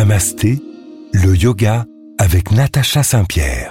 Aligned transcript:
Namasté, 0.00 0.62
le 1.12 1.36
yoga 1.36 1.84
avec 2.16 2.52
Natacha 2.52 3.02
Saint-Pierre. 3.02 3.70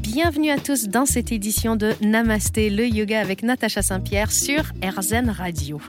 Bienvenue 0.00 0.48
à 0.48 0.56
tous 0.56 0.88
dans 0.88 1.04
cette 1.04 1.32
édition 1.32 1.76
de 1.76 1.92
Namasté, 2.00 2.70
le 2.70 2.86
yoga 2.86 3.20
avec 3.20 3.42
Natacha 3.42 3.82
Saint-Pierre 3.82 4.32
sur 4.32 4.62
RZN 4.82 5.28
Radio. 5.28 5.82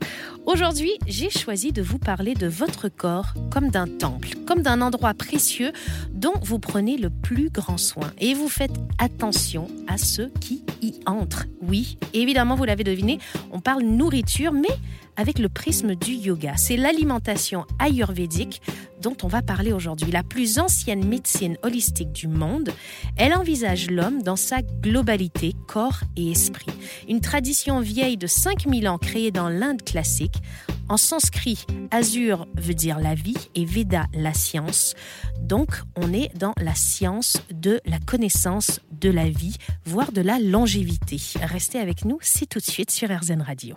Aujourd'hui, 0.46 0.92
j'ai 1.08 1.30
choisi 1.30 1.72
de 1.72 1.82
vous 1.82 1.98
parler 1.98 2.34
de 2.34 2.48
votre 2.48 2.90
corps 2.90 3.34
comme 3.50 3.70
d'un 3.70 3.88
temple, 3.88 4.32
comme 4.46 4.62
d'un 4.62 4.82
endroit 4.82 5.14
précieux 5.14 5.72
dont 6.12 6.34
vous 6.42 6.60
prenez 6.60 6.98
le 6.98 7.10
plus 7.10 7.50
grand 7.50 7.78
soin 7.78 8.12
et 8.20 8.34
vous 8.34 8.50
faites 8.50 8.76
attention 9.00 9.68
à 9.88 9.98
ceux 9.98 10.34
qui 10.42 10.66
y 10.82 10.96
entrent. 11.06 11.46
Oui, 11.62 11.98
évidemment, 12.14 12.56
vous 12.56 12.66
l'avez 12.66 12.84
deviné, 12.84 13.20
on 13.54 13.62
parle 13.62 13.84
nourriture, 13.84 14.52
mais 14.52 14.76
avec 15.16 15.40
le 15.40 15.50
prisme 15.50 15.96
du 15.96 16.12
yoga. 16.12 16.54
C'est 16.58 16.78
l'alimentation 16.78 17.66
ayurvédique 17.80 18.62
dont 19.02 19.16
on 19.24 19.28
va 19.28 19.42
parler 19.42 19.72
aujourd'hui, 19.72 20.12
la 20.12 20.24
plus 20.24 20.58
ancienne 20.60 21.06
médecine 21.06 21.58
holistique 21.64 22.12
du 22.12 22.28
monde. 22.28 22.72
Elle 23.18 23.34
envisage 23.34 23.90
l'homme 23.92 24.24
dans 24.24 24.36
sa 24.36 24.62
globalité, 24.62 25.54
corps 25.68 26.02
et 26.16 26.32
esprit. 26.32 26.72
Une 27.08 27.22
tradition 27.22 27.82
vieille 27.82 28.18
de 28.18 28.28
5000 28.28 28.88
ans 28.88 28.98
créée 28.98 29.32
dans 29.32 29.50
l'Inde 29.50 29.84
classique. 29.84 30.42
En 30.88 30.98
sanskrit, 30.98 31.66
azur 31.92 32.48
veut 32.56 32.74
dire 32.76 33.00
la 33.00 33.16
vie 33.16 33.38
et 33.56 33.66
Veda 33.66 34.06
la 34.14 34.34
science. 34.34 34.94
Donc, 35.42 35.82
on 35.96 36.14
est 36.14 36.30
dans 36.38 36.54
la 36.62 36.76
science 36.76 37.42
de 37.52 37.82
la 37.86 38.00
connaissance 38.00 38.82
de 38.92 39.10
la 39.10 39.30
vie, 39.30 39.58
voire 39.86 40.12
de 40.12 40.22
la 40.22 40.40
longévité. 40.40 41.20
Restez 41.42 41.80
avec 41.80 42.06
nous, 42.06 42.20
c'est 42.22 42.46
tout 42.46 42.60
de 42.60 42.66
suite 42.66 42.92
sur 42.92 43.10
RZN 43.10 43.42
Radio. 43.42 43.76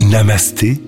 Namasté, 0.00 0.80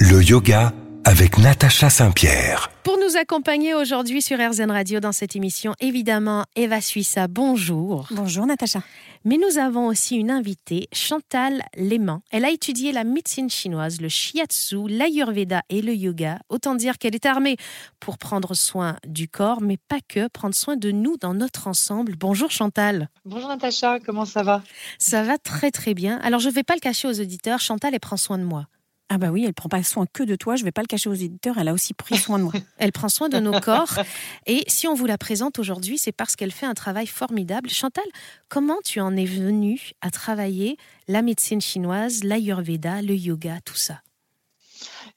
le 0.00 0.22
yoga 0.22 0.74
avec 1.04 1.38
Natacha 1.38 1.90
Saint-Pierre. 1.90 2.70
Pour 2.82 2.98
nous 2.98 3.16
accompagner 3.16 3.74
aujourd'hui 3.74 4.22
sur 4.22 4.38
RZN 4.38 4.70
Radio 4.70 5.00
dans 5.00 5.12
cette 5.12 5.36
émission, 5.36 5.74
évidemment, 5.80 6.44
Eva 6.56 6.80
Suissa, 6.80 7.28
bonjour. 7.28 8.06
Bonjour 8.10 8.46
Natacha. 8.46 8.80
Mais 9.24 9.36
nous 9.36 9.58
avons 9.58 9.86
aussi 9.86 10.16
une 10.16 10.30
invitée, 10.30 10.88
Chantal 10.92 11.62
Léman. 11.76 12.22
Elle 12.30 12.44
a 12.44 12.50
étudié 12.50 12.92
la 12.92 13.04
médecine 13.04 13.50
chinoise, 13.50 14.00
le 14.00 14.08
shiatsu, 14.08 14.88
l'ayurveda 14.88 15.62
et 15.68 15.82
le 15.82 15.94
yoga. 15.94 16.38
Autant 16.48 16.74
dire 16.74 16.98
qu'elle 16.98 17.14
est 17.14 17.26
armée 17.26 17.56
pour 18.00 18.18
prendre 18.18 18.54
soin 18.54 18.96
du 19.06 19.28
corps, 19.28 19.60
mais 19.60 19.76
pas 19.76 20.00
que, 20.06 20.28
prendre 20.28 20.54
soin 20.54 20.76
de 20.76 20.90
nous 20.90 21.16
dans 21.16 21.34
notre 21.34 21.68
ensemble. 21.68 22.16
Bonjour 22.16 22.50
Chantal. 22.50 23.08
Bonjour 23.24 23.48
Natacha, 23.48 23.98
comment 24.00 24.24
ça 24.24 24.42
va? 24.42 24.62
Ça 24.98 25.22
va 25.22 25.38
très 25.38 25.70
très 25.70 25.94
bien. 25.94 26.18
Alors 26.22 26.40
je 26.40 26.48
ne 26.48 26.54
vais 26.54 26.64
pas 26.64 26.74
le 26.74 26.80
cacher 26.80 27.08
aux 27.08 27.20
auditeurs, 27.20 27.60
Chantal, 27.60 27.94
elle 27.94 28.00
prend 28.00 28.16
soin 28.16 28.38
de 28.38 28.44
moi. 28.44 28.66
Ah 29.14 29.18
bah 29.18 29.28
oui, 29.30 29.44
elle 29.44 29.54
prend 29.54 29.68
pas 29.68 29.84
soin 29.84 30.06
que 30.12 30.24
de 30.24 30.34
toi, 30.34 30.56
je 30.56 30.64
vais 30.64 30.72
pas 30.72 30.80
le 30.80 30.88
cacher 30.88 31.08
aux 31.08 31.14
éditeurs, 31.14 31.56
elle 31.56 31.68
a 31.68 31.72
aussi 31.72 31.94
pris 31.94 32.16
soin 32.16 32.40
de 32.40 32.42
moi. 32.42 32.52
elle 32.78 32.90
prend 32.90 33.08
soin 33.08 33.28
de 33.28 33.38
nos 33.38 33.60
corps 33.60 34.00
et 34.46 34.64
si 34.66 34.88
on 34.88 34.94
vous 34.94 35.06
la 35.06 35.18
présente 35.18 35.60
aujourd'hui, 35.60 35.98
c'est 35.98 36.10
parce 36.10 36.34
qu'elle 36.34 36.50
fait 36.50 36.66
un 36.66 36.74
travail 36.74 37.06
formidable. 37.06 37.70
Chantal, 37.70 38.02
comment 38.48 38.78
tu 38.84 38.98
en 38.98 39.16
es 39.16 39.24
venue 39.24 39.92
à 40.00 40.10
travailler 40.10 40.78
la 41.06 41.22
médecine 41.22 41.60
chinoise, 41.60 42.24
l'ayurveda, 42.24 43.02
le 43.02 43.14
yoga, 43.14 43.60
tout 43.64 43.76
ça? 43.76 44.00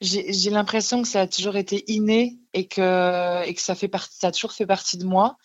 J'ai 0.00 0.50
l'impression 0.50 1.02
que 1.02 1.08
ça 1.08 1.22
a 1.22 1.26
toujours 1.26 1.56
été 1.56 1.82
inné 1.90 2.38
et 2.54 2.68
que, 2.68 3.44
et 3.48 3.52
que 3.52 3.60
ça, 3.60 3.74
fait 3.74 3.88
partie, 3.88 4.16
ça 4.16 4.28
a 4.28 4.30
toujours 4.30 4.52
fait 4.52 4.66
partie 4.66 4.96
de 4.96 5.06
moi. 5.06 5.38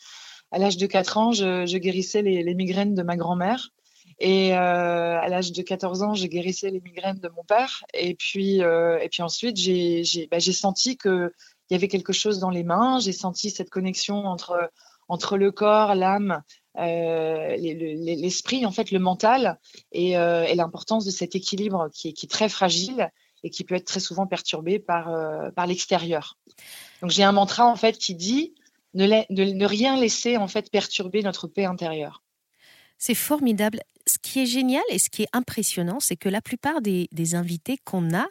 À 0.52 0.60
l'âge 0.60 0.78
de 0.78 0.86
4 0.86 1.17
ans, 1.17 1.32
je, 1.32 1.78
guérissais 1.78 2.22
les, 2.22 2.54
migraines 2.54 2.94
de 2.94 3.02
ma 3.02 3.17
grand-mère. 3.17 3.70
Et 4.19 4.53
euh, 4.53 5.19
à 5.19 5.28
l'âge 5.28 5.52
de 5.52 5.61
14 5.61 6.03
ans, 6.03 6.14
j'ai 6.14 6.30
guérissé 6.30 6.69
les 6.69 6.81
migraines 6.81 7.19
de 7.19 7.30
mon 7.30 7.44
père. 7.44 7.83
Et 7.94 8.16
puis, 8.16 8.61
euh, 8.64 9.00
et 9.00 9.09
puis 9.09 9.22
ensuite, 9.22 9.58
j'ai 9.58 10.27
bah, 10.30 10.39
senti 10.39 10.98
qu'il 10.98 11.32
y 11.71 11.76
avait 11.76 11.88
quelque 11.88 12.14
chose 12.14 12.39
dans 12.39 12.49
les 12.49 12.64
mains. 12.64 12.99
J'ai 12.99 13.11
senti 13.11 13.49
cette 13.49 13.70
connexion 13.70 14.26
entre, 14.26 14.71
entre 15.08 15.38
le 15.38 15.52
corps, 15.52 15.95
l'âme, 15.95 16.42
euh, 16.77 17.55
l'esprit, 17.58 18.65
en 18.65 18.71
fait, 18.71 18.92
le 18.92 18.99
mental, 18.99 19.60
et, 19.92 20.11
et 20.11 20.55
l'importance 20.55 21.05
de 21.05 21.11
cet 21.11 21.36
équilibre 21.36 21.89
qui 21.93 22.09
est, 22.09 22.14
qui 22.14 22.27
très 22.27 22.49
fragile 22.49 23.09
et 23.45 23.49
qui 23.49 23.65
peut 23.65 23.76
être 23.76 23.86
très 23.86 23.99
souvent 23.99 24.26
perturbé 24.26 24.80
par, 24.80 25.11
par 25.54 25.67
l'extérieur. 25.67 26.38
Donc 27.02 27.11
j'ai 27.11 27.23
un 27.23 27.33
mantra 27.33 27.65
en 27.65 27.76
fait 27.76 27.98
qui 27.98 28.15
dit 28.15 28.55
ne, 28.93 29.05
ne 29.30 29.65
rien 29.65 29.99
laisser 29.99 30.38
en 30.38 30.48
fait 30.48 30.71
perturber 30.71 31.21
notre 31.23 31.48
paix 31.48 31.65
intérieure. 31.65 32.23
C'est 32.98 33.15
formidable. 33.15 33.82
Qui 34.23 34.39
est 34.39 34.45
génial 34.45 34.84
et 34.89 35.00
ce 35.00 35.10
qui 35.10 35.23
est 35.23 35.30
impressionnant, 35.34 36.00
c'est 36.00 36.16
que 36.16 36.30
la 36.30 36.42
plupart 36.42 36.82
des, 36.82 37.36
invités 37.36 37.78
qu'on 37.84 38.14
a 38.16 38.26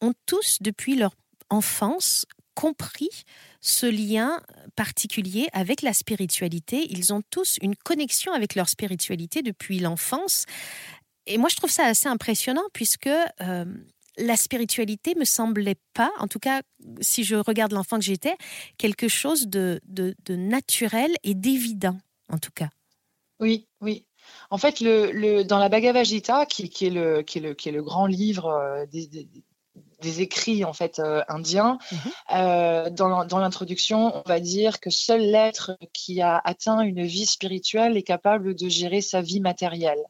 ont 0.00 0.12
tous, 0.26 0.58
depuis 0.60 0.96
leur 0.96 1.14
enfance, 1.50 2.26
compris 2.54 3.10
ce 3.60 3.86
lien 3.86 4.40
particulier 4.76 5.48
avec 5.52 5.82
la 5.82 5.92
spiritualité. 5.92 6.86
Ils 6.90 7.12
ont 7.12 7.22
tous 7.30 7.58
une 7.62 7.76
connexion 7.76 8.32
avec 8.32 8.54
leur 8.54 8.68
spiritualité 8.68 9.42
depuis 9.42 9.78
l'enfance. 9.78 10.46
Et 11.26 11.38
moi, 11.38 11.48
je 11.48 11.56
trouve 11.56 11.70
ça 11.70 11.86
assez 11.86 12.08
impressionnant 12.08 12.64
puisque 12.72 13.06
euh, 13.06 13.64
la 14.18 14.36
spiritualité 14.36 15.14
me 15.14 15.24
semblait 15.24 15.78
pas, 15.94 16.10
en 16.18 16.26
tout 16.26 16.40
cas, 16.40 16.62
si 17.00 17.22
je 17.24 17.36
regarde 17.36 17.72
l'enfant 17.72 17.98
que 17.98 18.04
j'étais, 18.04 18.36
quelque 18.78 19.08
chose 19.08 19.46
de 19.46 19.80
naturel 20.28 21.14
et 21.22 21.34
d'évident, 21.34 21.98
en 22.28 22.38
tout 22.38 22.52
cas. 22.52 22.68
Oui, 23.40 23.66
oui. 23.80 24.04
En 24.50 24.58
fait, 24.58 24.80
le, 24.80 25.42
dans 25.42 25.58
la 25.58 25.68
Bhagavad 25.68 26.04
Gita, 26.04 26.46
qui, 26.46 26.62
est, 26.64 26.90
le, 26.90 27.22
qui, 27.22 27.38
est, 27.38 27.40
le, 27.40 27.54
qui 27.54 27.68
est 27.68 27.72
le 27.72 27.82
grand 27.82 28.06
livre 28.06 28.46
euh, 28.46 28.86
des, 28.86 30.22
écrits 30.22 30.64
en 30.64 30.72
fait 30.72 30.98
euh, 30.98 31.22
indiens, 31.28 31.78
mhm. 31.92 31.98
euh, 32.32 32.90
dans, 32.90 33.38
l'introduction, 33.38 34.16
on 34.16 34.22
va 34.26 34.40
dire 34.40 34.80
que 34.80 34.90
seul 34.90 35.20
l'être 35.20 35.76
qui 35.92 36.20
a 36.20 36.40
atteint 36.44 36.80
une 36.80 37.04
vie 37.04 37.26
spirituelle 37.26 37.96
est 37.96 38.02
capable 38.02 38.54
de 38.54 38.68
gérer 38.68 39.02
sa 39.02 39.20
vie 39.20 39.40
matérielle. 39.40 40.02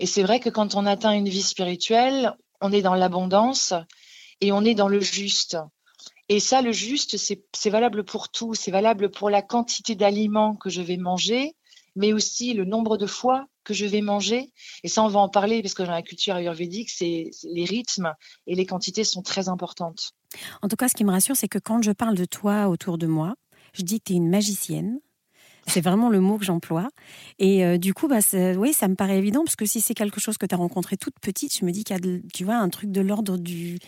Et 0.00 0.06
c'est 0.06 0.22
vrai 0.22 0.40
que 0.40 0.50
quand 0.50 0.74
on 0.74 0.86
atteint 0.86 1.12
une 1.12 1.28
vie 1.28 1.42
spirituelle, 1.42 2.34
on 2.60 2.72
est 2.72 2.82
dans 2.82 2.94
l'abondance 2.94 3.74
et 4.40 4.50
on 4.52 4.64
est 4.64 4.74
dans 4.74 4.88
le 4.88 5.00
juste. 5.00 5.56
Et 6.28 6.40
ça, 6.40 6.60
le 6.60 6.72
juste, 6.72 7.16
c'est 7.16 7.70
valable 7.70 8.04
pour 8.04 8.28
tout. 8.30 8.54
C'est 8.54 8.70
valable 8.72 9.10
pour 9.10 9.30
la 9.30 9.42
quantité 9.42 9.94
d'aliments 9.94 10.56
que 10.56 10.70
je 10.70 10.82
vais 10.82 10.96
manger, 10.96 11.54
mais 11.96 12.12
aussi 12.12 12.54
le 12.54 12.64
nombre 12.64 12.96
de 12.96 13.06
fois 13.06 13.46
que 13.64 13.74
je 13.74 13.84
vais 13.84 14.00
manger. 14.00 14.52
Et 14.84 14.88
ça, 14.88 15.02
on 15.02 15.08
va 15.08 15.18
en 15.18 15.28
parler 15.28 15.60
parce 15.62 15.74
que 15.74 15.82
dans 15.82 15.90
la 15.90 16.02
culture 16.02 16.36
ayurvédique, 16.36 16.90
c'est 16.90 17.30
les 17.42 17.64
rythmes 17.64 18.12
et 18.46 18.54
les 18.54 18.64
quantités 18.64 19.02
sont 19.02 19.22
très 19.22 19.48
importantes. 19.48 20.12
En 20.62 20.68
tout 20.68 20.76
cas, 20.76 20.88
ce 20.88 20.94
qui 20.94 21.04
me 21.04 21.10
rassure, 21.10 21.36
c'est 21.36 21.48
que 21.48 21.58
quand 21.58 21.82
je 21.82 21.90
parle 21.90 22.14
de 22.14 22.24
toi 22.24 22.68
autour 22.68 22.98
de 22.98 23.06
moi, 23.06 23.34
je 23.72 23.82
dis 23.82 23.98
que 23.98 24.04
tu 24.04 24.12
es 24.12 24.16
une 24.16 24.30
magicienne. 24.30 25.00
C'est 25.66 25.80
vraiment 25.80 26.10
le 26.10 26.20
mot 26.20 26.38
que 26.38 26.44
j'emploie. 26.44 26.88
Et 27.40 27.64
euh, 27.64 27.76
du 27.76 27.92
coup, 27.92 28.06
bah, 28.06 28.20
oui, 28.56 28.72
ça 28.72 28.86
me 28.86 28.94
paraît 28.94 29.18
évident, 29.18 29.42
parce 29.42 29.56
que 29.56 29.66
si 29.66 29.80
c'est 29.80 29.94
quelque 29.94 30.20
chose 30.20 30.38
que 30.38 30.46
tu 30.46 30.54
as 30.54 30.58
rencontré 30.58 30.96
toute 30.96 31.18
petite, 31.20 31.58
je 31.58 31.64
me 31.64 31.72
dis 31.72 31.82
qu'il 31.82 31.96
y 31.96 31.98
a, 31.98 32.20
tu 32.32 32.44
vois, 32.44 32.54
un 32.54 32.68
truc 32.68 32.92
de 32.92 33.00
l'ordre 33.00 33.36
du, 33.36 33.80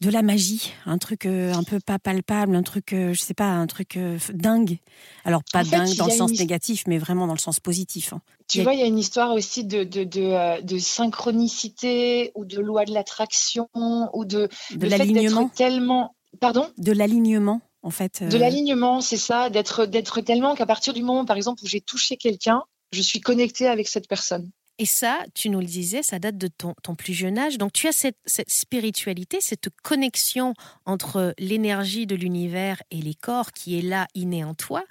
de 0.00 0.10
la 0.10 0.22
magie, 0.22 0.72
un 0.86 0.98
truc 0.98 1.26
euh, 1.26 1.52
un 1.52 1.62
peu 1.62 1.80
pas 1.80 1.98
palpable, 1.98 2.54
un 2.56 2.62
truc, 2.62 2.92
euh, 2.92 3.12
je 3.12 3.20
sais 3.20 3.34
pas, 3.34 3.46
un 3.46 3.66
truc 3.66 3.96
euh, 3.96 4.18
dingue. 4.32 4.78
Alors 5.24 5.42
pas 5.52 5.64
dingue 5.64 5.94
dans 5.96 6.06
le 6.06 6.12
sens 6.12 6.32
négatif, 6.32 6.84
mais 6.86 6.98
vraiment 6.98 7.26
dans 7.26 7.34
le 7.34 7.38
sens 7.38 7.60
positif. 7.60 8.12
Hein. 8.12 8.20
Tu 8.48 8.62
vois, 8.62 8.74
il 8.74 8.80
y 8.80 8.82
a 8.82 8.86
une 8.86 8.98
histoire 8.98 9.32
aussi 9.32 9.64
de, 9.64 9.84
de, 9.84 10.78
synchronicité 10.78 12.32
ou 12.34 12.44
de 12.44 12.60
loi 12.60 12.84
de 12.84 12.92
l'attraction 12.92 13.68
ou 13.74 14.24
de, 14.24 14.48
de 14.72 14.86
l'alignement. 14.86 15.48
Tellement, 15.48 16.14
pardon? 16.40 16.68
De 16.78 16.92
l'alignement. 16.92 17.60
En 17.84 17.90
fait, 17.90 18.22
De 18.22 18.38
l'alignement, 18.38 19.00
c'est 19.00 19.16
ça, 19.16 19.50
d'être 19.50 19.86
d'être 19.86 20.20
tellement 20.20 20.54
qu'à 20.54 20.66
partir 20.66 20.92
du 20.92 21.02
moment, 21.02 21.24
par 21.24 21.36
exemple, 21.36 21.64
où 21.64 21.66
j'ai 21.66 21.80
touché 21.80 22.16
quelqu'un, 22.16 22.62
je 22.92 23.02
suis 23.02 23.20
connectée 23.20 23.66
avec 23.66 23.88
cette 23.88 24.06
personne. 24.06 24.50
Et 24.82 24.84
ça, 24.84 25.20
tu 25.32 25.48
nous 25.48 25.60
le 25.60 25.66
disais, 25.66 26.02
ça 26.02 26.18
date 26.18 26.36
de 26.36 26.48
ton, 26.48 26.74
plus 26.96 27.14
jeune 27.14 27.38
âge. 27.38 27.56
Donc 27.56 27.72
tu 27.72 27.86
as 27.86 27.92
cette, 27.92 28.16
spiritualité, 28.26 29.40
cette 29.40 29.68
connexion 29.84 30.54
entre 30.86 31.34
l'énergie 31.38 32.04
de 32.04 32.16
l'univers 32.16 32.82
et 32.90 32.96
les 32.96 33.14
corps 33.14 33.52
qui 33.52 33.78
est 33.78 33.82
là, 33.82 34.08
innée 34.16 34.42
en 34.42 34.54
toi. 34.54 34.82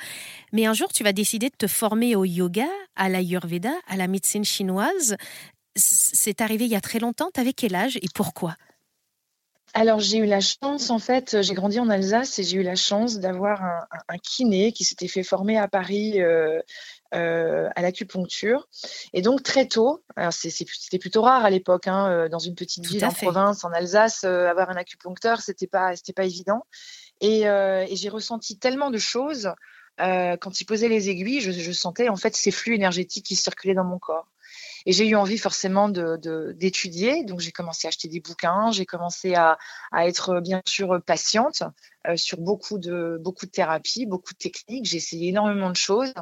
Mais 0.54 0.66
un 0.66 0.74
jour, 0.74 0.94
tu 0.94 1.04
vas 1.04 1.12
décider 1.12 1.50
de 1.50 1.58
te 1.58 1.68
former 1.68 2.16
au 2.16 2.24
yoga, 2.24 2.70
à 2.96 3.10
l'ayurveda, 3.10 3.74
à 3.86 3.98
la 3.98 4.08
médecine 4.08 4.46
chinoise. 4.46 5.18
C'est 5.76 6.40
arrivé 6.40 6.64
il 6.64 6.72
y 6.72 6.76
a 6.76 6.82
très 6.82 7.00
longtemps. 7.00 7.30
T'avais 7.30 7.52
quel 7.52 7.76
âge 7.76 7.98
et 7.98 8.08
pourquoi? 8.16 8.56
Alors 9.73 10.00
j'ai 10.00 10.18
eu 10.18 10.25
la 10.25 10.41
chance, 10.41 10.89
en 10.89 11.00
fait, 11.00 11.41
j'ai 11.41 11.53
grandi 11.53 11.79
en 11.79 11.89
Alsace 11.89 12.39
et 12.39 12.44
j'ai 12.44 12.57
eu 12.57 12.63
la 12.63 12.75
chance 12.75 13.19
d'avoir 13.19 13.63
un, 13.63 14.18
kiné 14.18 14.73
qui 14.73 14.83
s'était 14.83 15.07
fait 15.07 15.23
former 15.23 15.57
à 15.57 15.68
Paris 15.68 16.21
euh, 16.21 16.59
euh, 17.13 17.69
à 17.75 17.81
l'acupuncture. 17.81 18.68
Et 19.13 19.21
donc 19.21 19.44
très 19.44 19.68
tôt, 19.68 20.03
c'était 20.31 21.00
plutôt 21.00 21.21
rare 21.21 21.45
à 21.45 21.50
l'époque, 21.50 21.88
hein, 21.88 22.09
euh, 22.09 22.29
dans 22.29 22.39
une 22.39 22.56
petite 22.56 22.85
ville 22.85 23.06
en 23.06 23.13
province, 23.13 23.63
en 23.63 23.71
Alsace, 23.71 24.25
avoir 24.25 24.69
un 24.69 24.75
acupuncteur, 24.75 25.41
c'était 25.41 25.68
pas, 25.68 25.94
pas 26.15 26.25
évident. 26.25 26.65
Et, 27.21 27.45
j'ai 27.94 28.09
ressenti 28.09 28.57
tellement 28.59 28.89
de 28.89 28.97
choses 28.97 29.53
quand 29.97 30.59
il 30.59 30.65
posait 30.65 30.89
les 30.89 31.09
aiguilles, 31.09 31.41
je, 31.41 31.51
je 31.51 31.71
sentais 31.71 32.09
en 32.09 32.15
fait 32.15 32.35
ces 32.35 32.51
flux 32.51 32.75
énergétiques 32.75 33.25
qui 33.25 33.35
circulaient 33.35 33.75
dans 33.75 33.83
mon 33.85 34.00
corps. 34.00 34.27
Et 34.86 34.92
j'ai 34.92 35.07
eu 35.07 35.16
envie 35.16 35.38
forcément 35.38 35.89
d'étudier. 35.89 37.24
De, 37.24 37.28
Donc 37.28 37.39
j'ai 37.39 37.51
commencé 37.51 37.88
à 37.88 37.89
acheter 37.89 38.07
des 38.07 38.19
bouquins, 38.19 38.72
j'ai 38.72 38.86
commencé 38.86 39.36
à, 39.36 39.57
à, 39.92 40.07
être 40.07 40.39
bien 40.42 40.62
sûr 40.66 41.01
patiente 41.06 41.63
euh, 42.07 42.18
sur 42.18 42.39
beaucoup 42.39 42.80
de, 42.80 43.18
beaucoup 43.22 43.45
de 43.45 43.51
thérapies, 43.51 44.06
beaucoup 44.06 44.33
de 44.33 44.38
techniques. 44.38 44.86
J'ai 44.86 44.98
essayé 44.98 45.30
énormément 45.30 45.69
de 45.69 45.75
choses. 45.75 46.13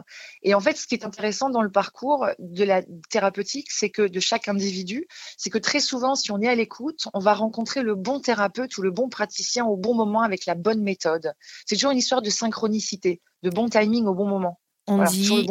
Et 0.44 0.54
en 0.54 0.60
fait, 0.60 0.76
ce 0.76 0.88
qui 0.88 0.96
est 0.96 1.06
intéressant 1.06 1.50
dans 1.50 1.62
le 1.62 1.72
parcours 1.72 2.28
de 2.40 2.64
la 2.64 2.82
thérapeutique, 3.10 3.72
c'est 3.72 3.90
que 3.90 4.02
de 4.02 4.20
chaque 4.20 4.48
individu, 4.48 5.08
c'est 5.38 5.50
que 5.50 5.58
très 5.58 5.80
souvent, 5.80 6.16
si 6.16 6.32
on 6.32 6.42
est 6.42 6.50
à 6.50 6.56
l'écoute, 6.56 7.08
on 7.14 7.20
va 7.20 7.34
rencontrer 7.34 7.82
le 7.82 7.96
bon 7.96 8.20
thérapeute 8.20 8.78
ou 8.78 8.82
le 8.82 8.92
bon 8.92 9.10
praticien 9.10 9.66
au 9.66 9.78
bon 9.78 9.96
moment 9.96 10.22
avec 10.22 10.46
la 10.46 10.56
bonne 10.56 10.82
méthode. 10.82 11.34
C'est 11.66 11.76
toujours 11.76 11.92
une 11.92 11.98
histoire 11.98 12.22
de 12.22 12.30
synchronicité, 12.30 13.22
de 13.44 13.50
bon 13.50 13.70
timing 13.70 14.06
au 14.06 14.14
bon 14.14 14.28
moment. 14.28 14.60
On, 14.90 15.04
dit, 15.04 15.48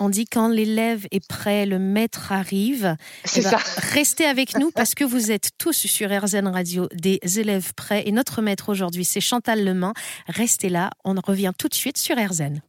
on 0.00 0.08
dit 0.08 0.24
quand 0.24 0.48
l'élève 0.48 1.06
est 1.10 1.26
prêt, 1.26 1.66
le 1.66 1.78
maître 1.78 2.32
arrive. 2.32 2.96
C'est 3.24 3.40
eh 3.40 3.42
ben, 3.44 3.50
ça. 3.50 3.58
Restez 3.92 4.24
avec 4.24 4.58
nous 4.58 4.70
parce 4.74 4.94
que 4.94 5.04
vous 5.04 5.30
êtes 5.30 5.50
tous 5.58 5.86
sur 5.86 6.08
RZN 6.10 6.48
Radio 6.48 6.88
des 6.94 7.20
élèves 7.38 7.74
prêts. 7.74 8.04
Et 8.06 8.12
notre 8.12 8.40
maître 8.40 8.70
aujourd'hui, 8.70 9.04
c'est 9.04 9.20
Chantal 9.20 9.62
Lemain. 9.62 9.92
Restez 10.26 10.70
là, 10.70 10.90
on 11.04 11.14
revient 11.24 11.52
tout 11.56 11.68
de 11.68 11.74
suite 11.74 11.98
sur 11.98 12.16
RZN. 12.16 12.62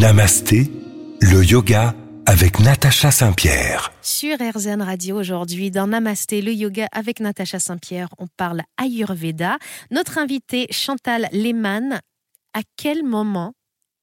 Namasté, 0.00 0.70
le 1.20 1.44
yoga 1.44 1.94
avec 2.30 2.60
Natacha 2.60 3.10
Saint-Pierre. 3.10 3.92
Sur 4.02 4.36
RZN 4.38 4.82
Radio 4.82 5.18
aujourd'hui, 5.18 5.72
dans 5.72 5.88
Namasté, 5.88 6.42
le 6.42 6.52
yoga 6.52 6.86
avec 6.92 7.18
Natacha 7.18 7.58
Saint-Pierre, 7.58 8.08
on 8.18 8.28
parle 8.28 8.62
Ayurveda. 8.80 9.58
Notre 9.90 10.18
invité 10.18 10.68
Chantal 10.70 11.28
Lehmann 11.32 12.00
à 12.54 12.60
quel 12.76 13.02
moment 13.04 13.54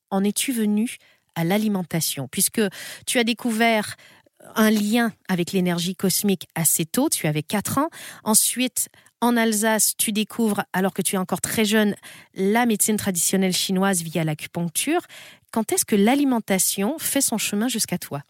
en 0.09 0.23
es-tu 0.23 0.51
venu 0.51 0.97
à 1.35 1.43
l'alimentation? 1.43 2.27
Puisque 2.27 2.61
tu 3.05 3.19
as 3.19 3.23
découvert 3.23 3.95
un 4.55 4.71
lien 4.71 5.11
avec 5.27 5.51
l'énergie 5.51 5.95
cosmique 5.95 6.47
assez 6.55 6.85
tôt, 6.85 7.09
tu 7.09 7.27
avais 7.27 7.43
4 7.43 7.79
ans. 7.79 7.89
Ensuite, 8.23 8.89
en 9.19 9.35
Alsace, 9.35 9.93
tu 9.97 10.11
découvres, 10.11 10.63
alors 10.73 10.93
que 10.93 11.01
tu 11.01 11.15
es 11.15 11.17
encore 11.17 11.41
très 11.41 11.65
jeune, 11.65 11.95
la 12.35 12.65
médecine 12.65 12.97
traditionnelle 12.97 13.53
chinoise 13.53 14.01
via 14.03 14.23
l'acupuncture. 14.23 15.01
Quand 15.51 15.71
est-ce 15.71 15.85
que 15.85 15.95
l'alimentation 15.95 16.97
fait 16.99 17.21
son 17.21 17.37
chemin 17.37 17.67
jusqu'à 17.67 17.97
toi? 17.97 18.21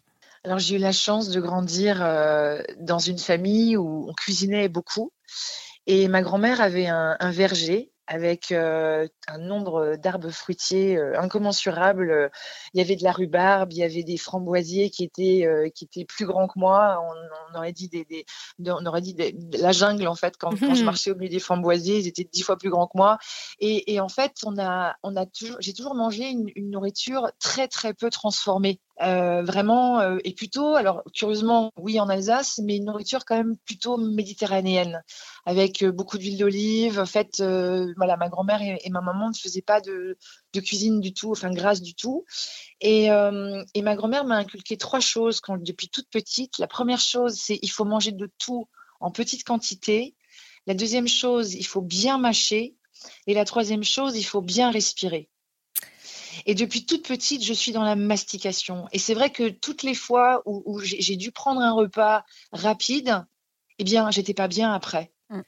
Alors 0.44 0.58
j'ai 0.58 0.76
eu 0.76 0.78
la 0.78 0.92
chance 0.92 1.30
de 1.30 1.40
grandir 1.40 2.00
euh, 2.00 2.62
dans 2.78 3.00
une 3.00 3.18
famille 3.18 3.76
où 3.76 4.08
on 4.08 4.14
cuisinait 4.14 4.68
beaucoup. 4.68 5.12
Et 5.86 6.08
ma 6.08 6.22
grand-mère 6.22 6.60
avait 6.60 6.86
un 6.86 7.30
verger 7.30 7.92
avec 8.08 8.52
euh, 8.52 9.06
un 9.28 9.38
nombre 9.38 9.96
d'arbres 9.96 10.30
fruitiers 10.30 10.96
euh, 10.96 11.20
incommensurables. 11.20 12.30
Il 12.72 12.78
y 12.78 12.80
avait 12.80 12.96
de 12.96 13.04
la 13.04 13.12
rhubarbe, 13.12 13.72
il 13.72 13.78
y 13.78 13.82
avait 13.82 14.02
des 14.02 14.16
framboisiers 14.16 14.88
qui 14.88 15.04
étaient, 15.04 15.46
euh, 15.46 15.68
qui 15.68 15.84
étaient 15.84 16.06
plus 16.06 16.24
grands 16.24 16.48
que 16.48 16.58
moi. 16.58 16.98
On, 17.52 17.58
aurait 17.58 17.72
dit, 17.72 17.88
des, 17.88 18.24
on 18.66 18.86
aurait 18.86 19.02
dit 19.02 19.14
la 19.58 19.72
jungle, 19.72 20.08
en 20.08 20.14
fait, 20.14 20.36
quand, 20.38 20.58
quand, 20.58 20.74
je 20.74 20.84
marchais 20.84 21.10
au 21.10 21.16
milieu 21.16 21.28
des 21.28 21.38
framboisiers, 21.38 21.98
ils 21.98 22.08
étaient 22.08 22.28
dix 22.30 22.42
fois 22.42 22.56
plus 22.56 22.70
grands 22.70 22.86
que 22.86 22.96
moi. 22.96 23.18
Et, 23.60 23.92
et 23.92 24.00
en 24.00 24.08
fait, 24.08 24.32
on 24.44 24.58
a, 24.58 24.96
on 25.02 25.14
a 25.14 25.26
toujours, 25.26 25.58
j'ai 25.60 25.74
toujours 25.74 25.94
mangé 25.94 26.30
une, 26.30 26.46
une, 26.56 26.70
nourriture 26.70 27.30
très, 27.38 27.68
très 27.68 27.92
peu 27.92 28.08
transformée. 28.08 28.80
Euh, 29.00 29.42
vraiment, 29.42 30.00
euh, 30.00 30.18
et 30.24 30.34
plutôt, 30.34 30.74
alors 30.74 31.02
curieusement, 31.14 31.72
oui 31.76 32.00
en 32.00 32.08
Alsace, 32.08 32.60
mais 32.64 32.76
une 32.76 32.86
nourriture 32.86 33.24
quand 33.24 33.36
même 33.36 33.56
plutôt 33.64 33.96
méditerranéenne, 33.96 35.02
avec 35.46 35.82
euh, 35.82 35.92
beaucoup 35.92 36.18
d'huile 36.18 36.38
d'olive. 36.38 36.98
En 36.98 37.06
fait, 37.06 37.40
voilà, 37.96 38.16
ma 38.16 38.28
grand-mère 38.28 38.60
et, 38.60 38.90
ma 38.90 39.00
maman 39.00 39.28
ne 39.28 39.34
faisaient 39.34 39.62
pas 39.62 39.80
de, 39.80 40.16
cuisine 40.60 41.00
du 41.00 41.14
tout, 41.14 41.30
enfin 41.30 41.50
grasse 41.50 41.80
du 41.80 41.94
tout. 41.94 42.24
Et, 42.80 43.06
et 43.06 43.82
ma 43.82 43.96
grand-mère 43.96 44.24
m'a 44.24 44.36
inculqué 44.36 44.76
trois 44.76 45.00
choses 45.00 45.40
depuis 45.60 45.88
toute 45.88 46.08
petite. 46.10 46.58
La 46.58 46.66
première 46.66 47.00
chose, 47.00 47.34
c'est 47.34 47.58
il 47.62 47.68
faut 47.68 47.84
manger 47.84 48.12
de 48.12 48.30
tout 48.38 48.68
en 49.00 49.10
petite 49.10 49.44
quantité. 49.44 50.16
La 50.66 50.74
deuxième 50.74 51.08
chose, 51.08 51.54
il 51.54 51.64
faut 51.64 51.82
bien 51.82 52.18
mâcher. 52.18 52.74
Et 53.28 53.34
la 53.34 53.44
troisième 53.44 53.84
chose, 53.84 54.16
il 54.16 54.24
faut 54.24 54.42
bien 54.42 54.72
respirer. 54.72 55.28
Et 56.48 56.54
depuis 56.54 56.86
toute 56.86 57.06
petite, 57.06 57.44
je 57.44 57.52
suis 57.52 57.72
dans 57.72 57.84
la 57.84 57.94
mastication. 57.94 58.86
Et 58.90 58.98
c'est 58.98 59.12
vrai 59.12 59.30
que 59.30 59.50
toutes 59.50 59.82
les 59.82 59.94
fois 59.94 60.42
où, 60.46 60.80
j'ai 60.80 61.16
dû 61.16 61.30
prendre 61.30 61.60
un 61.60 61.72
repas 61.72 62.24
rapide, 62.52 63.22
eh 63.78 63.84
bien, 63.84 64.10
j'étais 64.10 64.32
pas 64.32 64.48
bien 64.48 64.72
après. 64.72 65.12
Mmh. 65.28 65.42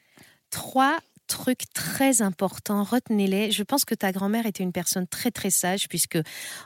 Trois 0.50 0.98
trucs 1.26 1.72
très 1.72 2.20
importants, 2.20 2.84
retenez-les. 2.84 3.50
Je 3.50 3.62
pense 3.62 3.86
que 3.86 3.94
ta 3.94 4.12
grand-mère 4.12 4.44
était 4.44 4.62
une 4.62 4.72
personne 4.72 5.06
très 5.06 5.30
très 5.30 5.48
sage 5.48 5.88
puisque 5.88 6.18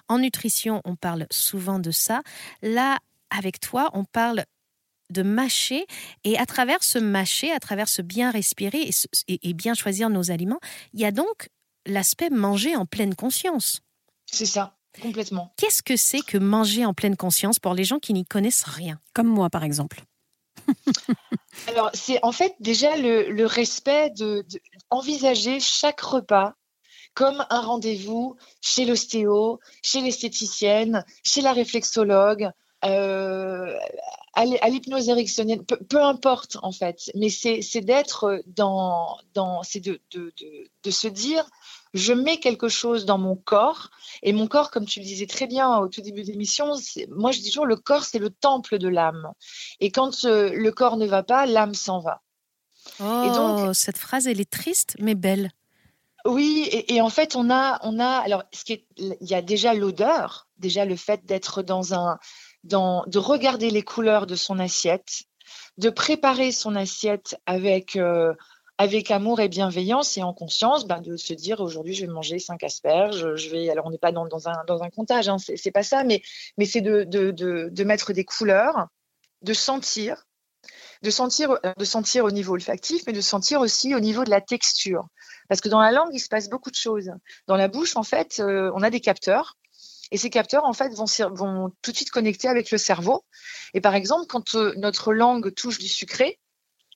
en 0.08 0.18
nutrition, 0.18 0.82
on 0.84 0.96
parle 0.96 1.28
souvent 1.30 1.78
de 1.78 1.92
ça. 1.92 2.22
Là, 2.60 2.98
avec 3.30 3.60
toi, 3.60 3.90
on 3.92 4.04
parle 4.04 4.46
de 5.10 5.22
mâcher 5.22 5.86
et 6.24 6.36
à 6.38 6.46
travers 6.46 6.82
ce 6.82 6.98
mâcher, 6.98 7.52
à 7.52 7.60
travers 7.60 7.88
ce 7.88 8.02
bien 8.02 8.32
respirer 8.32 8.90
et 9.28 9.54
bien 9.54 9.74
choisir 9.74 10.10
nos 10.10 10.32
aliments, 10.32 10.60
il 10.92 10.98
y 10.98 11.04
a 11.04 11.12
donc 11.12 11.50
l'aspect 11.86 12.30
manger 12.30 12.74
en 12.74 12.84
pleine 12.84 13.14
conscience. 13.14 13.80
C'est 14.26 14.46
ça, 14.46 14.76
complètement. 15.00 15.52
Qu'est-ce 15.56 15.82
que 15.82 15.96
c'est 15.96 16.20
que 16.20 16.38
manger 16.38 16.84
en 16.84 16.94
pleine 16.94 17.16
conscience 17.16 17.58
pour 17.58 17.74
les 17.74 17.84
gens 17.84 17.98
qui 17.98 18.12
n'y 18.12 18.24
connaissent 18.24 18.64
rien? 18.64 19.00
Comme 19.12 19.28
moi, 19.28 19.50
par 19.50 19.64
exemple. 19.64 20.02
Alors, 21.68 21.90
c'est 21.94 22.22
en 22.22 22.32
fait 22.32 22.54
déjà 22.60 22.96
le, 22.96 23.44
respect 23.46 24.10
de, 24.10 24.44
envisager 24.90 25.60
chaque 25.60 26.00
repas 26.00 26.54
comme 27.14 27.46
un 27.48 27.60
rendez-vous 27.60 28.36
chez 28.60 28.84
l'ostéo, 28.84 29.60
chez 29.82 30.00
l'esthéticienne, 30.00 31.04
chez 31.22 31.42
la 31.42 31.52
réflexologue, 31.52 32.50
euh, 32.84 33.78
à 34.34 34.68
l'hypnose 34.68 35.08
érectionnelle, 35.08 35.62
peu, 35.64 36.02
importe 36.02 36.56
en 36.62 36.72
fait, 36.72 37.10
mais 37.14 37.28
c'est 37.28 37.80
d'être 37.80 38.42
dans, 38.46 39.16
dans 39.32 39.62
c'est 39.62 39.80
de, 39.80 40.00
de, 40.10 40.34
de, 40.82 40.90
se 40.90 41.06
dire 41.06 41.48
je 41.94 42.12
mets 42.12 42.38
quelque 42.38 42.68
chose 42.68 43.06
dans 43.06 43.18
mon 43.18 43.36
corps. 43.36 43.90
Et 44.22 44.32
mon 44.32 44.46
corps, 44.46 44.70
comme 44.70 44.84
tu 44.84 45.00
le 45.00 45.06
disais 45.06 45.26
très 45.26 45.46
bien 45.46 45.78
au 45.78 45.88
tout 45.88 46.02
début 46.02 46.22
de 46.22 46.28
l'émission, 46.28 46.74
moi 47.08 47.30
je 47.30 47.40
dis 47.40 47.48
toujours 47.48 47.66
le 47.66 47.76
corps, 47.76 48.04
c'est 48.04 48.18
le 48.18 48.30
temple 48.30 48.78
de 48.78 48.88
l'âme. 48.88 49.32
Et 49.80 49.90
quand 49.90 50.24
euh, 50.24 50.50
le 50.52 50.72
corps 50.72 50.96
ne 50.96 51.06
va 51.06 51.22
pas, 51.22 51.46
l'âme 51.46 51.74
s'en 51.74 52.00
va. 52.00 52.20
Oh, 53.00 53.22
et 53.24 53.30
donc, 53.30 53.74
cette 53.74 53.96
phrase, 53.96 54.26
elle 54.26 54.40
est 54.40 54.50
triste, 54.50 54.96
mais 54.98 55.14
belle. 55.14 55.50
Oui, 56.26 56.68
et, 56.70 57.02
en 57.02 57.10
fait, 57.10 57.36
on 57.36 57.50
a, 57.50 57.78
on 57.82 58.00
a, 58.00 58.08
alors, 58.08 58.44
ce 58.52 58.64
qui 58.64 58.86
il 58.96 59.16
y 59.20 59.34
a 59.34 59.42
déjà 59.42 59.74
l'odeur, 59.74 60.48
déjà 60.58 60.86
le 60.86 60.96
fait 60.96 61.26
d'être 61.26 61.62
dans 61.62 61.92
un, 61.92 62.18
dans, 62.62 63.04
de 63.06 63.18
regarder 63.18 63.70
les 63.70 63.82
couleurs 63.82 64.26
de 64.26 64.34
son 64.34 64.58
assiette, 64.58 65.24
de 65.76 65.90
préparer 65.90 66.50
son 66.50 66.76
assiette 66.76 67.36
avec 67.44 67.96
euh, 67.96 68.32
avec 68.78 69.10
amour 69.10 69.40
et 69.40 69.48
bienveillance 69.48 70.16
et 70.16 70.22
en 70.22 70.32
conscience, 70.32 70.86
ben, 70.86 71.00
de 71.00 71.16
se 71.16 71.32
dire 71.32 71.60
aujourd'hui 71.60 71.94
je 71.94 72.06
vais 72.06 72.12
manger 72.12 72.38
cinq 72.38 72.64
asperges, 72.64 73.36
je 73.36 73.48
vais 73.50 73.70
alors 73.70 73.86
on 73.86 73.90
n'est 73.90 73.98
pas 73.98 74.12
dans, 74.12 74.48
un, 74.48 74.64
dans 74.66 74.82
un 74.82 74.90
comptage, 74.90 75.28
hein, 75.28 75.36
c'est 75.38 75.70
pas 75.70 75.84
ça, 75.84 76.02
mais, 76.02 76.22
mais 76.58 76.64
c'est 76.64 76.80
de, 76.80 77.04
de, 77.04 77.30
de, 77.30 77.68
de, 77.70 77.84
mettre 77.84 78.12
des 78.12 78.24
couleurs, 78.24 78.88
de 79.42 79.52
sentir, 79.52 80.26
de 81.02 81.10
sentir, 81.10 81.50
euh, 81.64 81.72
de 81.76 81.84
sentir 81.84 82.24
au 82.24 82.32
niveau 82.32 82.54
olfactif, 82.54 83.02
mais 83.06 83.12
de 83.12 83.20
sentir 83.20 83.60
aussi 83.60 83.94
au 83.94 84.00
niveau 84.00 84.24
de 84.24 84.30
la 84.30 84.40
texture. 84.40 85.06
Parce 85.48 85.60
que 85.60 85.68
dans 85.68 85.80
la 85.80 85.92
langue, 85.92 86.10
il 86.12 86.20
se 86.20 86.28
passe 86.28 86.48
beaucoup 86.48 86.70
de 86.70 86.76
choses. 86.76 87.10
Dans 87.46 87.56
la 87.56 87.68
bouche, 87.68 87.96
en 87.96 88.02
fait, 88.02 88.40
euh, 88.40 88.72
on 88.74 88.82
a 88.82 88.90
des 88.90 89.00
capteurs. 89.00 89.58
Et 90.10 90.16
ces 90.16 90.30
capteurs, 90.30 90.64
en 90.64 90.72
fait, 90.72 90.94
vont, 90.94 91.04
vont 91.32 91.70
tout 91.82 91.92
de 91.92 91.96
suite 91.96 92.10
connecter 92.10 92.48
avec 92.48 92.70
le 92.70 92.78
cerveau. 92.78 93.24
Et 93.74 93.80
par 93.80 93.94
exemple, 93.94 94.26
quand 94.26 94.54
euh, 94.54 94.72
notre 94.76 95.12
langue 95.12 95.52
touche 95.54 95.78
du 95.78 95.88
sucré, 95.88 96.38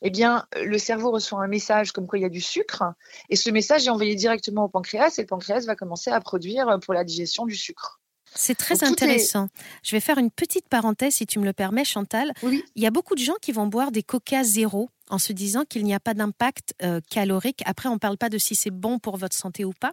eh 0.03 0.11
bien, 0.11 0.47
le 0.57 0.79
cerveau 0.79 1.11
reçoit 1.11 1.43
un 1.43 1.49
message 1.49 1.93
comme 1.93 2.07
quoi 2.07 2.19
il 2.19 2.23
y 2.23 2.27
a 2.27 2.31
du 2.31 2.41
sucre, 2.41 2.85
et 3.29 3.37
ce 3.37 3.51
message 3.51 3.87
est 3.87 3.91
envoyé 3.91 4.15
directement 4.15 4.65
au 4.65 4.69
pancréas, 4.69 5.15
et 5.19 5.23
le 5.23 5.27
pancréas 5.27 5.65
va 5.67 5.77
commencer 5.77 6.11
à 6.11 6.21
produire 6.21 6.79
pour 6.85 6.95
la 6.95 7.05
digestion 7.05 7.47
du 7.47 7.57
sucre. 7.57 8.01
C'est 8.35 8.55
très 8.55 8.85
intéressant. 8.85 9.49
Je 9.83 9.97
vais 9.97 10.01
faire 10.01 10.19
une 10.19 10.31
petite 10.31 10.69
parenthèse, 10.69 11.15
si 11.15 11.27
tu 11.27 11.39
me 11.39 11.45
le 11.45 11.53
permets, 11.53 11.85
Chantal. 11.85 12.33
Oui. 12.43 12.63
Il 12.77 12.83
y 12.83 12.87
a 12.87 12.91
beaucoup 12.91 13.15
de 13.15 13.21
gens 13.21 13.37
qui 13.41 13.53
vont 13.53 13.67
boire 13.67 13.91
des 13.91 14.03
coca 14.03 14.45
zéro 14.45 14.91
en 15.11 15.19
se 15.19 15.33
disant 15.33 15.65
qu'il 15.65 15.85
n'y 15.85 15.95
a 15.95 16.01
pas 16.01 16.15
d'impact 16.15 16.75
euh, 16.83 17.01
calorique. 17.11 17.63
Après, 17.65 17.89
on 17.89 17.95
ne 17.95 17.99
parle 17.99 18.19
pas 18.19 18.29
de 18.29 18.39
si 18.39 18.55
c'est 18.55 18.71
bon 18.71 18.99
pour 18.99 19.17
votre 19.17 19.35
santé 19.35 19.65
ou 19.65 19.73
pas, 19.73 19.93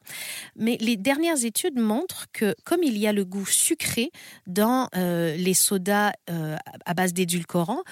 mais 0.55 0.77
les 0.79 0.97
dernières 0.97 1.45
études 1.45 1.79
montrent 1.79 2.25
que 2.33 2.55
comme 2.65 2.83
il 2.83 2.97
y 2.97 3.07
a 3.07 3.13
le 3.13 3.25
goût 3.25 3.45
sucré 3.45 4.11
dans 4.47 4.89
euh, 4.95 5.35
les 5.35 5.53
sodas 5.53 6.11
euh, 6.29 6.57
à 6.85 6.93
base 6.93 7.13
d'édulcorants, 7.13 7.83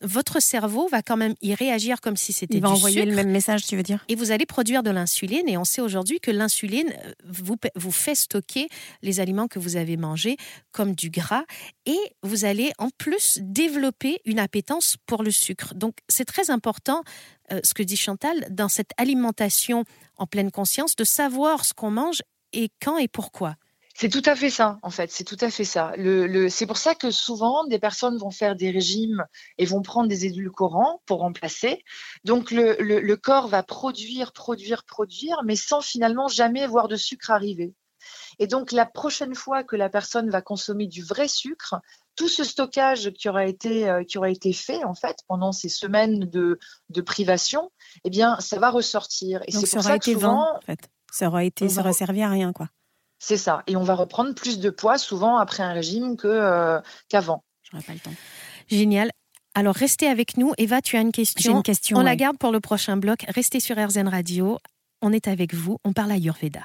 votre 0.00 0.40
cerveau 0.40 0.88
va 0.88 1.02
quand 1.02 1.16
même 1.16 1.34
y 1.42 1.54
réagir 1.54 2.00
comme 2.00 2.16
si 2.16 2.32
c'était 2.32 2.60
du 2.60 2.66
sucre. 2.66 2.68
Il 2.68 2.70
va 2.70 2.76
envoyer 2.76 3.04
le 3.04 3.14
même 3.14 3.30
message, 3.30 3.66
tu 3.66 3.76
veux 3.76 3.82
dire? 3.82 4.04
Et 4.08 4.14
vous 4.14 4.30
allez 4.30 4.46
produire 4.46 4.82
de 4.82 4.90
l'insuline, 4.90 5.48
et 5.48 5.56
on 5.56 5.64
sait 5.64 5.80
aujourd'hui 5.80 6.20
que 6.20 6.30
l'insuline 6.30 6.92
vous, 7.24 7.56
vous 7.74 7.90
fait 7.90 8.14
stocker 8.14 8.68
les 9.02 9.20
aliments 9.20 9.48
que 9.48 9.58
vous 9.58 9.76
avez 9.76 9.96
mangés, 9.96 10.36
comme 10.70 10.94
du 10.94 11.10
gras, 11.10 11.44
et 11.84 11.98
vous 12.22 12.44
allez 12.44 12.72
en 12.78 12.90
plus 12.96 13.38
développer 13.42 14.20
une 14.24 14.38
appétence 14.38 14.96
pour 15.06 15.22
le 15.22 15.30
sucre. 15.30 15.74
Donc 15.74 15.96
c'est 16.08 16.24
très 16.24 16.50
important, 16.50 17.02
euh, 17.52 17.60
ce 17.64 17.74
que 17.74 17.82
dit 17.82 17.96
Chantal, 17.96 18.46
dans 18.50 18.68
cette 18.68 18.92
alimentation 18.98 19.84
en 20.16 20.26
pleine 20.26 20.50
conscience, 20.50 20.96
de 20.96 21.04
savoir 21.04 21.64
ce 21.64 21.74
qu'on 21.74 21.90
mange 21.90 22.22
et 22.52 22.70
quand 22.80 22.98
et 22.98 23.08
pourquoi. 23.08 23.56
C'est 23.98 24.10
tout 24.10 24.22
à 24.26 24.36
fait 24.36 24.50
ça, 24.50 24.78
en 24.82 24.90
fait. 24.90 25.10
C'est 25.10 25.24
tout 25.24 25.38
à 25.40 25.50
fait 25.50 25.64
ça. 25.64 25.92
Le, 25.96 26.50
c'est 26.50 26.66
pour 26.66 26.76
ça 26.76 26.94
que 26.94 27.10
souvent, 27.10 27.64
des 27.64 27.78
personnes 27.78 28.18
vont 28.18 28.30
faire 28.30 28.54
des 28.54 28.70
régimes 28.70 29.24
et 29.56 29.64
vont 29.64 29.80
prendre 29.80 30.06
des 30.06 30.26
édulcorants 30.26 31.00
pour 31.06 31.20
remplacer. 31.20 31.82
Donc, 32.22 32.50
le, 32.50 32.76
le 32.78 33.16
corps 33.16 33.48
va 33.48 33.62
produire, 33.62 34.32
produire, 34.32 34.84
produire, 34.84 35.40
mais 35.46 35.56
sans 35.56 35.80
finalement 35.80 36.28
jamais 36.28 36.66
voir 36.66 36.88
de 36.88 36.96
sucre 36.96 37.30
arriver. 37.30 37.72
Et 38.38 38.46
donc, 38.46 38.70
la 38.70 38.84
prochaine 38.84 39.34
fois 39.34 39.64
que 39.64 39.76
la 39.76 39.88
personne 39.88 40.28
va 40.28 40.42
consommer 40.42 40.86
du 40.88 41.02
vrai 41.02 41.26
sucre, 41.26 41.76
tout 42.16 42.28
ce 42.28 42.44
stockage 42.44 43.12
qui 43.12 43.30
aura 43.30 43.46
été, 43.46 43.88
euh, 43.88 44.04
qui 44.04 44.18
aura 44.18 44.28
été 44.28 44.52
fait, 44.52 44.84
en 44.84 44.94
fait, 44.94 45.16
pendant 45.26 45.52
ces 45.52 45.70
semaines 45.70 46.20
de, 46.20 46.58
de 46.90 47.00
privation, 47.00 47.70
eh 48.04 48.10
bien, 48.10 48.38
ça 48.40 48.58
va 48.58 48.70
ressortir. 48.70 49.40
Et 49.46 49.52
c'est 49.52 49.64
ça 49.64 49.78
aura 49.78 49.96
été 49.96 50.12
souvent, 50.12 50.54
en 50.54 50.60
fait. 50.60 50.80
Ça 51.10 51.28
aura 51.28 51.44
été, 51.44 51.70
ça 51.70 51.80
aura 51.80 51.94
servi 51.94 52.20
à 52.20 52.28
rien, 52.28 52.52
quoi. 52.52 52.68
C'est 53.18 53.36
ça. 53.36 53.62
Et 53.66 53.76
on 53.76 53.82
va 53.82 53.94
reprendre 53.94 54.34
plus 54.34 54.58
de 54.58 54.70
poids 54.70 54.98
souvent 54.98 55.38
après 55.38 55.62
un 55.62 55.72
régime 55.72 56.16
que, 56.16 56.28
euh, 56.28 56.80
qu'avant. 57.08 57.44
J'aurais 57.62 57.82
pas 57.82 57.92
le 57.92 58.00
temps. 58.00 58.14
Génial. 58.68 59.10
Alors, 59.54 59.74
restez 59.74 60.06
avec 60.06 60.36
nous. 60.36 60.52
Eva, 60.58 60.82
tu 60.82 60.96
as 60.96 61.00
une 61.00 61.12
question. 61.12 61.56
une 61.56 61.62
question. 61.62 61.96
On 61.96 62.02
la 62.02 62.14
garde 62.14 62.36
pour 62.36 62.52
le 62.52 62.60
prochain 62.60 62.96
bloc. 62.96 63.24
Restez 63.28 63.58
sur 63.58 63.76
RZN 63.76 64.08
Radio. 64.08 64.58
On 65.00 65.12
est 65.12 65.28
avec 65.28 65.54
vous. 65.54 65.78
On 65.84 65.92
parle 65.92 66.10
à 66.10 66.14
Ayurveda. 66.14 66.60